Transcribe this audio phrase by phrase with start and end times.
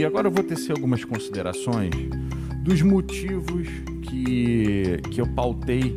[0.00, 1.90] E agora eu vou tecer algumas considerações
[2.62, 3.68] dos motivos
[4.00, 5.94] que, que eu pautei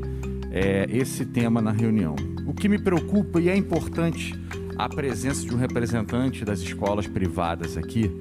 [0.51, 2.13] é, esse tema na reunião.
[2.46, 4.37] O que me preocupa e é importante
[4.78, 8.12] a presença de um representante das escolas privadas aqui,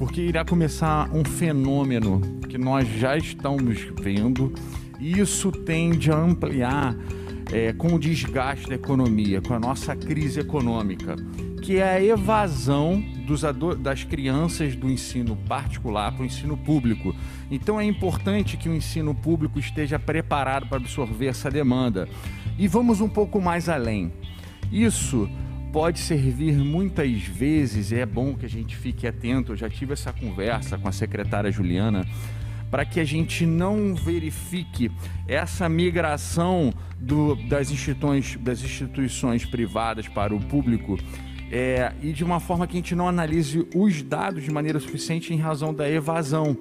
[0.00, 4.52] porque irá começar um fenômeno que nós já estamos vendo
[4.98, 6.96] e isso tende a ampliar
[7.52, 11.14] é, com o desgaste da economia, com a nossa crise econômica,
[11.70, 13.00] que é a evasão
[13.78, 17.14] das crianças do ensino particular para o ensino público.
[17.48, 22.08] Então é importante que o ensino público esteja preparado para absorver essa demanda.
[22.58, 24.12] E vamos um pouco mais além.
[24.72, 25.30] Isso
[25.72, 29.52] pode servir muitas vezes, e é bom que a gente fique atento.
[29.52, 32.04] Eu já tive essa conversa com a secretária Juliana
[32.68, 34.90] para que a gente não verifique
[35.28, 40.98] essa migração do, das, instituições, das instituições privadas para o público
[41.50, 45.34] é, e de uma forma que a gente não analise os dados de maneira suficiente
[45.34, 46.56] em razão da evasão.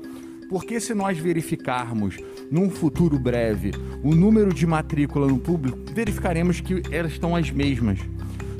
[0.49, 2.17] Porque se nós verificarmos
[2.49, 3.71] num futuro breve
[4.03, 7.99] o número de matrícula no público, verificaremos que elas estão as mesmas.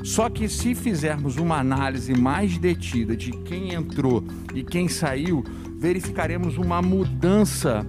[0.04, 5.44] Só que se fizermos uma análise mais detida de quem entrou e quem saiu,
[5.78, 7.84] verificaremos uma mudança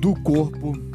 [0.00, 0.87] do corpo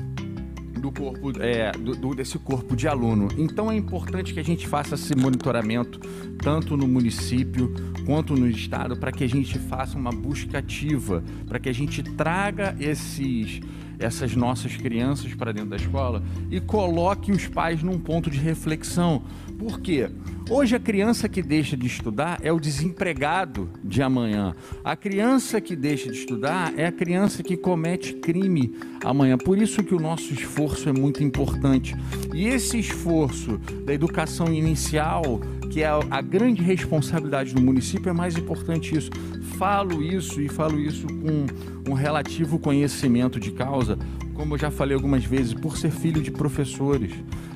[0.84, 3.30] do corpo é, do, do, desse corpo de aluno.
[3.38, 5.98] Então é importante que a gente faça esse monitoramento
[6.40, 7.74] tanto no município
[8.06, 12.04] quanto no estado para que a gente faça uma busca ativa, para que a gente
[12.04, 13.62] traga esses
[13.98, 19.24] essas nossas crianças para dentro da escola e coloque os pais num ponto de reflexão.
[19.58, 20.10] Por quê?
[20.56, 24.56] Hoje a criança que deixa de estudar é o desempregado de amanhã.
[24.84, 29.36] A criança que deixa de estudar é a criança que comete crime amanhã.
[29.36, 31.96] Por isso que o nosso esforço é muito importante.
[32.36, 38.38] E esse esforço da educação inicial, que é a grande responsabilidade do município, é mais
[38.38, 39.10] importante isso.
[39.58, 43.98] Falo isso e falo isso com um relativo conhecimento de causa,
[44.36, 47.12] como eu já falei algumas vezes, por ser filho de professores.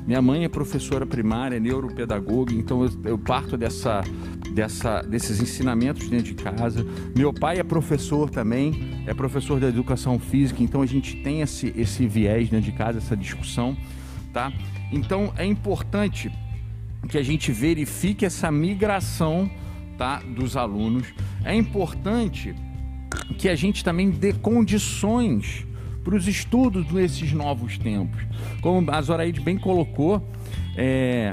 [0.08, 4.02] Minha mãe é professora primária, neuropedagoga, então eu, eu parto dessa,
[4.54, 6.88] dessa, desses ensinamentos dentro de casa.
[7.14, 11.74] Meu pai é professor também, é professor da educação física, então a gente tem esse,
[11.76, 13.76] esse viés dentro de casa, essa discussão,
[14.32, 14.50] tá?
[14.94, 16.32] Então é importante
[17.10, 19.52] que a gente verifique essa migração
[19.98, 21.06] tá, dos alunos.
[21.44, 22.56] É importante
[23.38, 25.68] que a gente também dê condições
[26.08, 28.22] para os estudos nesses novos tempos.
[28.62, 30.26] Como a Zoraide bem colocou,
[30.78, 31.32] é,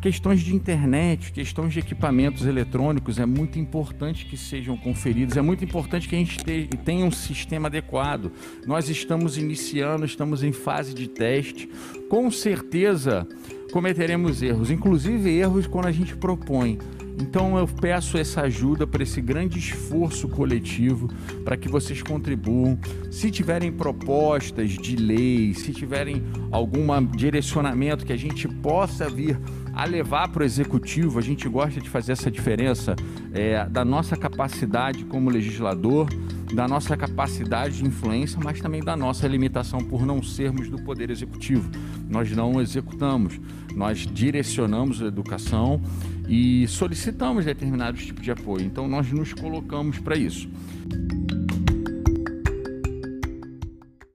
[0.00, 5.64] questões de internet, questões de equipamentos eletrônicos, é muito importante que sejam conferidos, é muito
[5.64, 6.38] importante que a gente
[6.84, 8.30] tenha um sistema adequado.
[8.64, 11.68] Nós estamos iniciando, estamos em fase de teste,
[12.08, 13.26] com certeza
[13.72, 16.78] cometeremos erros, inclusive erros quando a gente propõe
[17.18, 21.08] então eu peço essa ajuda para esse grande esforço coletivo,
[21.44, 22.78] para que vocês contribuam.
[23.10, 29.38] Se tiverem propostas de lei, se tiverem algum direcionamento que a gente possa vir
[29.74, 32.94] a levar para o executivo, a gente gosta de fazer essa diferença
[33.32, 36.08] é, da nossa capacidade como legislador,
[36.54, 41.10] da nossa capacidade de influência, mas também da nossa limitação por não sermos do poder
[41.10, 41.70] executivo.
[42.08, 43.40] Nós não executamos,
[43.74, 45.80] nós direcionamos a educação
[46.28, 48.64] e solicitamos determinados tipos de apoio.
[48.64, 50.48] Então nós nos colocamos para isso.